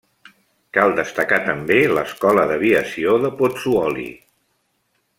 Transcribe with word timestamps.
Cal 0.77 0.93
destacar 0.99 1.39
també 1.51 1.77
l'escola 1.97 2.47
d'aviació 2.53 3.15
de 3.27 3.33
Pozzuoli. 3.43 4.11